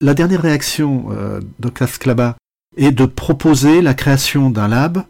[0.00, 2.36] La dernière réaction euh, d'Octave Klaba
[2.76, 5.02] est de proposer la création d'un lab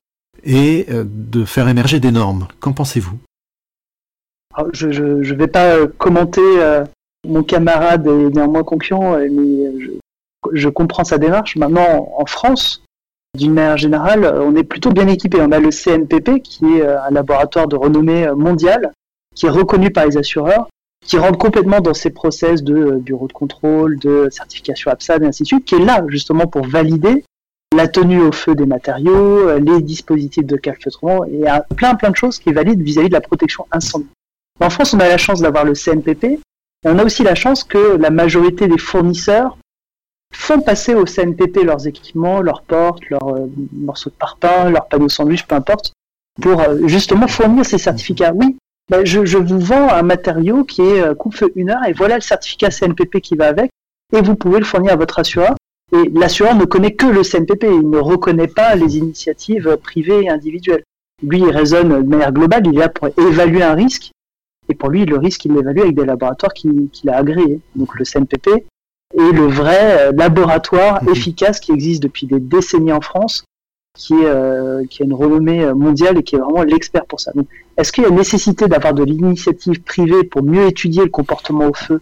[0.44, 2.48] et euh, de faire émerger des normes.
[2.60, 3.18] Qu'en pensez-vous?
[4.72, 6.40] Je ne vais pas euh, commenter
[7.26, 9.72] mon camarade et néanmoins concurrent, mais
[10.54, 11.56] je, comprends sa démarche.
[11.56, 12.82] Maintenant, en France,
[13.36, 15.38] d'une manière générale, on est plutôt bien équipé.
[15.42, 18.92] On a le CNPP, qui est un laboratoire de renommée mondiale,
[19.34, 20.68] qui est reconnu par les assureurs,
[21.08, 25.42] qui rentre complètement dans ces process de bureau de contrôle, de certification APSAD et ainsi
[25.42, 27.24] de suite, qui est là justement pour valider
[27.74, 31.44] la tenue au feu des matériaux, les dispositifs de calfeutrement, et
[31.76, 34.08] plein plein de choses qui valident vis-à-vis de la protection incendie.
[34.60, 36.40] En France, on a la chance d'avoir le CNPP, et
[36.84, 39.58] on a aussi la chance que la majorité des fournisseurs
[40.32, 45.08] font passer au CNPP leurs équipements, leurs portes, leurs euh, morceaux de parpaing, leurs panneaux
[45.08, 45.92] sandwich, peu importe,
[46.40, 48.32] pour euh, justement fournir ces certificats.
[48.34, 48.56] Oui,
[48.88, 52.16] ben, je, je, vous vends un matériau qui est euh, coupe-feu une heure, et voilà
[52.16, 53.70] le certificat CNPP qui va avec,
[54.16, 55.54] et vous pouvez le fournir à votre assureur.
[55.92, 60.30] Et l'assureur ne connaît que le CNPP, il ne reconnaît pas les initiatives privées et
[60.30, 60.84] individuelles.
[61.22, 64.12] Lui, il raisonne de manière globale, il est là pour évaluer un risque,
[64.68, 67.60] et pour lui, le risque, il l'évalue avec des laboratoires qu'il a agréés.
[67.74, 68.48] Donc le CNPP
[69.16, 71.10] est le vrai euh, laboratoire mhm.
[71.10, 73.44] efficace qui existe depuis des décennies en France,
[73.96, 77.20] qui, est, euh, qui a une renommée euh, mondiale et qui est vraiment l'expert pour
[77.20, 77.32] ça.
[77.76, 81.74] Est-ce qu'il y a nécessité d'avoir de l'initiative privée pour mieux étudier le comportement au
[81.74, 82.00] feu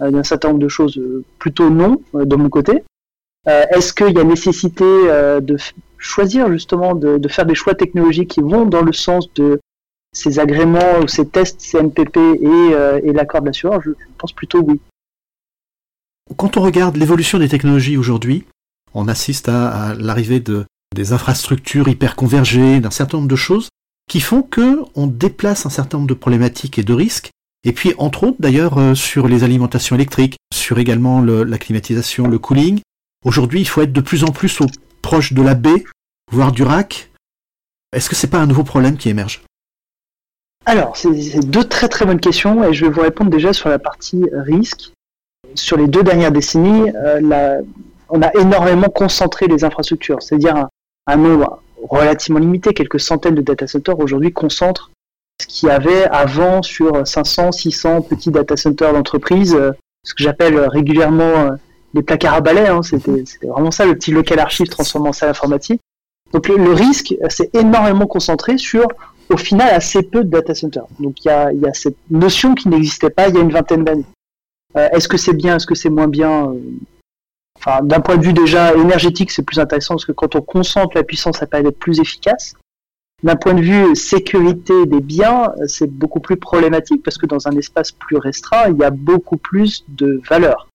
[0.00, 1.00] d'un certain nombre de choses
[1.40, 2.84] Plutôt non, de mon côté?
[3.48, 5.56] Euh, est-ce qu'il y a nécessité euh, de
[5.96, 9.60] choisir justement de, faire des choix technologiques qui vont dans le sens de
[10.12, 13.80] ces agréments ou ces tests CNPP et, euh, et l'accord de l'assureur?
[13.82, 14.80] Je pense plutôt oui.
[16.36, 18.44] Quand on regarde l'évolution des technologies aujourd'hui,
[18.92, 20.66] on assiste à, l'arrivée de
[20.98, 23.68] des infrastructures hyper convergées, d'un certain nombre de choses
[24.10, 27.30] qui font que on déplace un certain nombre de problématiques et de risques.
[27.64, 32.80] Et puis, entre autres, d'ailleurs, sur les alimentations électriques, sur également la climatisation, le cooling,
[33.24, 34.60] Aujourd'hui, il faut être de plus en plus
[35.02, 35.84] proche de la baie,
[36.30, 37.10] voire du rack.
[37.92, 39.42] Est-ce que c'est pas un nouveau problème qui émerge?
[40.66, 43.78] Alors, c'est deux très très bonnes questions et je vais vous répondre déjà sur la
[43.78, 44.92] partie risque.
[45.54, 47.60] Sur les deux dernières décennies, euh,
[48.10, 50.68] on a énormément concentré les infrastructures, c'est-à-dire un,
[51.16, 54.90] nombre relativement limité, quelques centaines de data centers aujourd'hui concentrent
[55.40, 59.72] ce qu'il y avait avant sur 500, 600 petits data centers d'entreprise, euh,
[60.04, 61.50] ce que j'appelle régulièrement euh,
[61.94, 65.30] les placards à balai, hein, c'était vraiment ça, le petit local archive transformé en salle
[65.30, 65.80] informatique.
[66.32, 68.86] Donc le, risque s'est énormément concentré sur,
[69.30, 70.86] au final, assez peu de data centers.
[71.00, 73.52] Donc il y a, y a, cette notion qui n'existait pas il y a une
[73.52, 74.04] vingtaine d'années.
[74.76, 76.52] Euh, est-ce que c'est bien, est-ce que c'est moins bien
[77.82, 81.02] D'un point de vue déjà énergétique, c'est plus intéressant parce que quand on concentre la
[81.02, 82.54] puissance, ça permet d'être plus efficace.
[83.24, 87.52] D'un point de vue sécurité des biens, c'est beaucoup plus problématique parce que dans un
[87.52, 90.68] espace plus restreint, il y a beaucoup plus de valeur.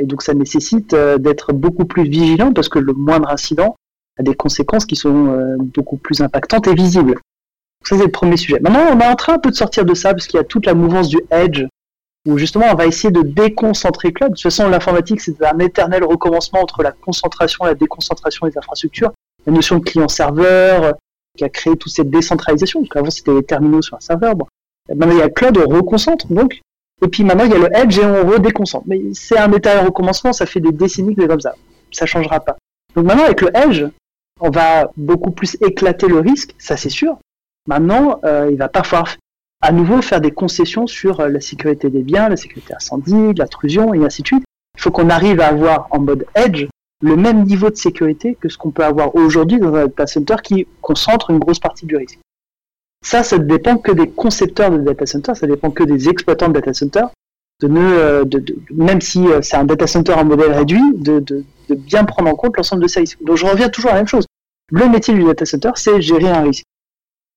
[0.00, 3.76] Et donc ça nécessite euh, d'être beaucoup plus vigilant parce que le moindre incident
[4.18, 7.16] a des conséquences qui sont euh, beaucoup plus impactantes et visibles.
[7.84, 8.60] Ça c'est le premier sujet.
[8.60, 10.44] Maintenant on est en train un peu de sortir de ça parce qu'il y a
[10.44, 11.64] toute la mouvance du edge
[12.26, 14.30] où justement on va essayer de déconcentrer cloud.
[14.30, 18.56] De toute façon l'informatique c'est un éternel recommencement entre la concentration et la déconcentration des
[18.58, 19.12] infrastructures.
[19.46, 20.92] La notion de client-serveur euh,
[21.36, 24.36] qui a créé toute cette décentralisation, parce qu'avant c'était les terminaux sur un serveur.
[24.36, 24.46] Bon.
[24.88, 26.60] Maintenant il y a cloud, on reconcentre donc
[27.02, 28.84] et puis maintenant, il y a le edge et on redéconcentre.
[28.86, 31.54] Mais c'est un de recommencement, ça fait des décennies que c'est comme ça.
[31.92, 32.56] Ça changera pas.
[32.94, 33.84] Donc maintenant, avec le edge,
[34.40, 37.18] on va beaucoup plus éclater le risque, ça c'est sûr.
[37.66, 39.16] Maintenant, euh, il va pas falloir
[39.60, 43.92] à nouveau faire des concessions sur euh, la sécurité des biens, la sécurité incendie, l'intrusion
[43.94, 44.44] et ainsi de suite.
[44.76, 46.66] Il faut qu'on arrive à avoir en mode edge
[47.02, 50.36] le même niveau de sécurité que ce qu'on peut avoir aujourd'hui dans un data center
[50.42, 52.18] qui concentre une grosse partie du risque.
[53.02, 56.48] Ça, ça ne dépend que des concepteurs de data center, ça dépend que des exploitants
[56.48, 57.04] de data center,
[57.60, 61.44] de ne, euh, de, même si euh, c'est un data center en modèle réduit, de,
[61.70, 63.18] bien prendre en compte l'ensemble de risques.
[63.22, 64.26] Donc je reviens toujours à la même chose.
[64.70, 66.64] Le métier du data center, c'est gérer un risque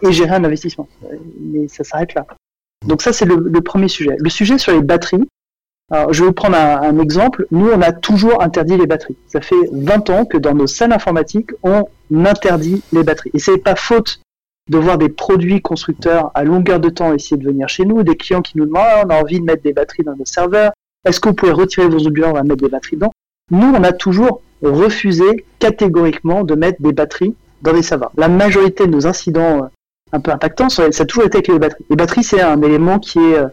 [0.03, 0.87] et gérer un investissement.
[1.39, 2.25] Mais ça s'arrête là.
[2.85, 4.15] Donc ça, c'est le, premier sujet.
[4.19, 5.23] Le sujet sur les batteries,
[5.91, 7.47] je vais vous prendre un, exemple.
[7.51, 9.15] Nous, on a toujours interdit les batteries.
[9.27, 13.31] Ça fait 20 ans que dans nos salles informatiques, on interdit les batteries.
[13.33, 14.19] Et c'est pas faute
[14.69, 18.15] de voir des produits constructeurs à longueur de temps essayer de venir chez nous, des
[18.15, 20.71] clients qui nous demandent ah, on a envie de mettre des batteries dans nos serveurs,
[21.05, 23.11] est-ce que vous pouvez retirer vos ondulants, on va mettre des batteries dedans?
[23.51, 28.11] Nous, on a toujours refusé catégoriquement de mettre des batteries dans les serveurs.
[28.15, 29.69] La majorité de nos incidents
[30.13, 31.85] un peu impactants, ça a toujours été avec les batteries.
[31.89, 33.47] Les batteries, c'est un élément qui est, euh,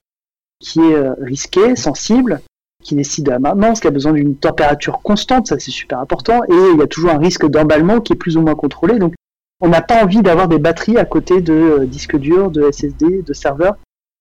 [0.60, 2.42] qui est euh, risqué, sensible,
[2.84, 6.44] qui nécessite de la maintenance, qui a besoin d'une température constante, ça c'est super important,
[6.44, 8.98] et il y a toujours un risque d'emballement qui est plus ou moins contrôlé.
[8.98, 9.14] Donc
[9.60, 13.22] on n'a pas envie d'avoir des batteries à côté de euh, disques durs, de SSD,
[13.22, 13.76] de serveurs.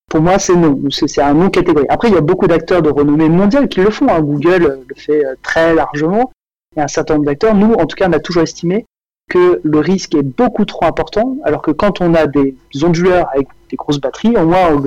[0.09, 0.79] pour moi, c'est non.
[0.89, 1.87] C'est un non catégorie.
[1.89, 4.07] Après, il y a beaucoup d'acteurs de renommée mondiale qui le font.
[4.09, 4.21] Hein.
[4.21, 6.31] Google le fait très largement.
[6.77, 7.53] A un certain nombre d'acteurs.
[7.53, 8.85] Nous, en tout cas, on a toujours estimé
[9.29, 13.47] que le risque est beaucoup trop important, alors que quand on a des onduleurs avec
[13.69, 14.81] des grosses batteries, au moins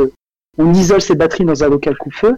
[0.59, 2.35] on, isole ces batteries dans un local coup-feu,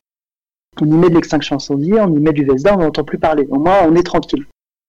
[0.81, 3.47] on y met de l'extinction incendie, on y met du VSDA, on n'entend plus parler.
[3.51, 4.47] Au moins on est tranquille.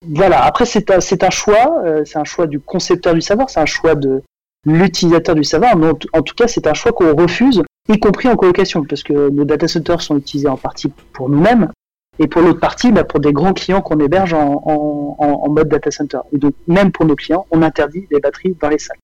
[0.07, 3.65] Voilà, après c'est un, choix, euh, c'est un choix du concepteur du savoir, c'est un
[3.65, 4.21] choix de
[4.65, 8.35] l'utilisateur du savoir, mais en, tout cas c'est un choix qu'on refuse, y compris en
[8.35, 11.71] colocation, parce que nos data centers sont utilisés en partie pour nous-mêmes,
[12.19, 16.19] et pour l'autre partie, bah, pour des grands clients qu'on héberge en, mode data center.
[16.33, 18.97] Et donc, même pour nos clients, on interdit les batteries dans les salles.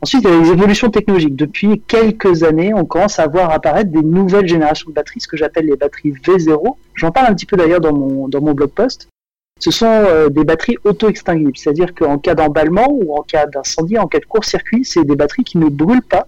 [0.00, 1.36] Ensuite, il y a les évolutions technologiques.
[1.36, 5.36] Depuis quelques années, on commence à voir apparaître des nouvelles générations de batteries, ce que
[5.36, 6.76] j'appelle les batteries V0.
[6.94, 9.08] J'en parle un petit peu d'ailleurs dans mon, dans mon blog post.
[9.60, 14.06] Ce sont euh, des batteries auto-extinguibles, c'est-à-dire qu'en cas d'emballement ou en cas d'incendie, en
[14.06, 16.26] cas de court-circuit, c'est des batteries qui ne brûlent pas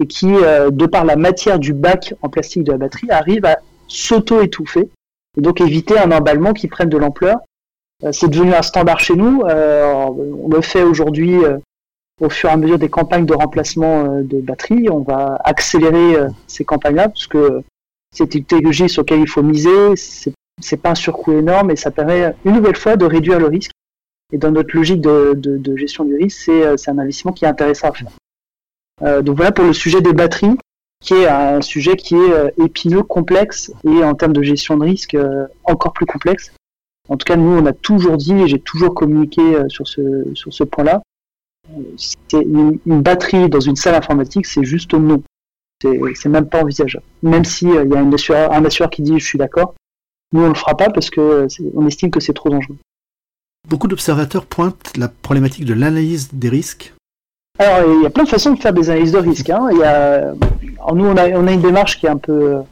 [0.00, 3.44] et qui, euh, de par la matière du bac en plastique de la batterie, arrivent
[3.44, 4.88] à s'auto-étouffer
[5.36, 7.38] et donc éviter un emballement qui prenne de l'ampleur.
[8.04, 9.42] Euh, c'est devenu un standard chez nous.
[9.42, 11.58] Euh, on le fait aujourd'hui euh,
[12.20, 14.88] au fur et à mesure des campagnes de remplacement de batteries.
[14.90, 16.16] On va accélérer
[16.46, 17.62] ces campagnes-là parce que
[18.14, 19.94] c'est une technologie sur laquelle il faut miser.
[19.96, 23.72] C'est pas un surcoût énorme et ça permet une nouvelle fois de réduire le risque.
[24.32, 27.88] Et dans notre logique de, de gestion du risque, c'est un investissement qui est intéressant
[27.88, 29.22] à faire.
[29.24, 30.56] donc voilà pour le sujet des batteries
[31.00, 34.84] qui est un sujet qui est euh, épineux, complexe et en termes de gestion de
[34.84, 36.52] risque euh, encore plus complexe.
[37.08, 40.24] En tout cas, nous, on a toujours dit et j'ai toujours communiqué euh, sur ce,
[40.34, 41.02] sur ce point-là.
[41.96, 45.22] C'est une, batterie dans une salle informatique, c'est juste non.
[45.82, 47.04] C'est même pas envisageable.
[47.22, 49.74] Même s'il il y a un assureur, qui dit je suis d'accord,
[50.32, 52.78] nous on le fera pas parce que on estime que c'est trop dangereux.
[53.68, 56.94] Beaucoup d'observateurs pointent la problématique de l'analyse des risques
[57.58, 59.48] alors, il y a plein de façons de faire des analyses de risque.
[59.50, 59.68] Hein.
[59.70, 60.32] Il y a,
[60.92, 62.62] nous, on a, on a une démarche qui est un peu,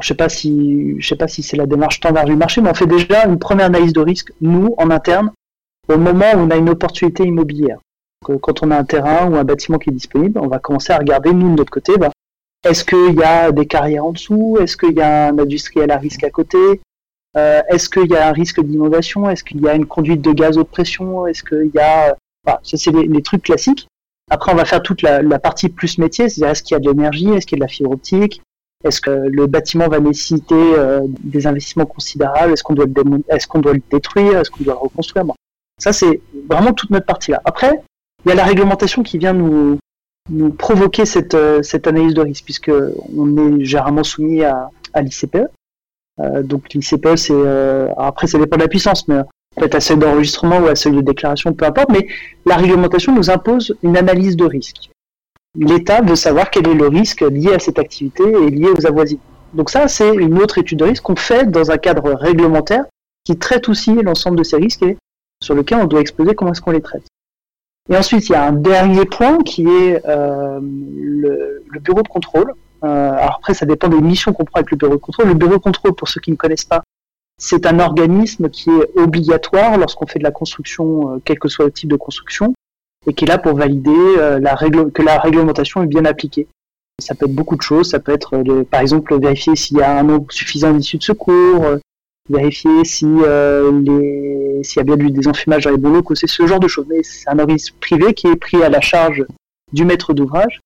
[0.00, 2.86] je sais si, sais pas si c'est la démarche standard du marché, mais on fait
[2.86, 5.32] déjà une première analyse de risque nous en interne
[5.88, 7.78] au moment où on a une opportunité immobilière.
[8.24, 10.98] Quand on a un terrain ou un bâtiment qui est disponible, on va commencer à
[10.98, 11.94] regarder nous de notre côté.
[12.64, 14.58] Est-ce qu'il y a des carrières en dessous?
[14.60, 16.58] Est-ce qu'il y a un industriel à risque à côté?
[17.36, 20.32] Euh, Est-ce qu'il y a un risque d'inondation Est-ce qu'il y a une conduite de
[20.32, 21.26] gaz haute pression?
[21.26, 22.14] Est-ce qu'il y a,
[22.44, 23.88] ça c'est les trucs classiques.
[24.30, 26.88] Après, on va faire toute la, partie plus métier, c'est-à-dire est-ce qu'il y a de
[26.88, 28.42] l'énergie, est-ce qu'il y a de la fibre optique,
[28.84, 34.38] est-ce que le bâtiment va nécessiter euh, des investissements considérables, est-ce qu'on doit, le détruire,
[34.38, 35.24] est-ce qu'on doit le reconstruire.
[35.78, 37.40] Ça, c'est vraiment toute notre partie-là.
[37.44, 37.82] Après,
[38.24, 39.78] il y a la réglementation qui vient nous,
[40.56, 42.72] provoquer cette, euh, cette analyse de risque, puisque
[43.16, 45.38] on est généralement soumis à, à l'ICPE.
[46.20, 47.34] Euh, donc l'ICPE, c'est
[47.96, 49.16] après ça dépend de la puissance, mais
[49.56, 52.06] peut-être à seuil d'enregistrement ou à seuil de déclaration, peu importe, mais
[52.46, 54.90] la réglementation nous impose une analyse de risque.
[55.54, 59.20] L'État veut savoir quel est le risque lié à cette activité et lié aux avoisinants.
[59.52, 62.84] Donc ça, c'est une autre étude de risque qu'on fait dans un cadre réglementaire
[63.24, 64.96] qui traite aussi l'ensemble de ces risques et
[65.42, 67.04] sur lequel on doit exposer comment est-ce qu'on les traite.
[67.90, 72.54] Et ensuite, il y a un dernier point qui est euh, le, bureau de contrôle.
[72.84, 75.26] Euh, alors après, ça dépend des missions qu'on prend avec le bureau de contrôle.
[75.26, 76.82] Le bureau de contrôle, pour ceux qui ne connaissent pas,
[77.42, 81.64] c'est un organisme qui est obligatoire lorsqu'on fait de la construction, euh, quel que soit
[81.64, 82.54] le type de construction,
[83.04, 86.46] et qui est là pour valider euh, la que la réglementation est bien appliquée.
[87.00, 89.82] Ça peut être beaucoup de choses, ça peut être euh, par exemple vérifier s'il y
[89.82, 91.66] a un nombre suffisant d'issues de secours,
[92.30, 96.60] vérifier si s'il y a bien du désenfumage dans les bons locaux, c'est ce genre
[96.60, 96.86] de choses.
[96.88, 99.26] Mais c'est un organisme privé qui est pris à la charge
[99.72, 100.60] du maître d'ouvrage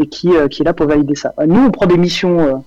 [0.00, 1.32] et qui, qui est là pour valider ça.
[1.46, 2.64] Nous, on prend des missions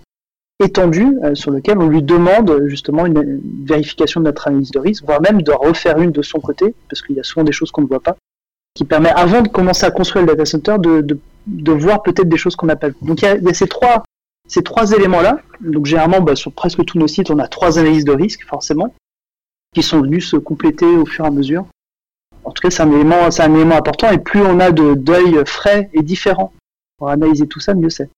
[0.62, 5.04] étendu euh, sur lequel on lui demande justement une, vérification de notre analyse de risque,
[5.06, 7.72] voire même de refaire une de son côté, parce qu'il y a souvent des choses
[7.72, 8.18] qu'on ne voit pas,
[8.74, 12.56] qui permet, avant de commencer à construire le data center, de, voir peut-être des choses
[12.56, 12.96] qu'on n'a pas vues.
[13.02, 14.04] Donc il y a, ces trois,
[14.92, 15.40] éléments-là.
[15.62, 18.94] Donc généralement, bah, sur presque tous nos sites, on a trois analyses de risque, forcément,
[19.74, 21.66] qui sont venues se compléter au fur et à mesure.
[22.44, 26.02] En tout cas, c'est un élément, important, et plus on a de deuil frais et
[26.02, 26.54] différents
[26.98, 28.10] pour analyser tout ça, mieux c'est.